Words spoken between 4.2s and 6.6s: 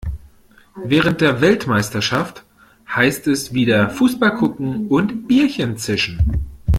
gucken und Bierchen zischen.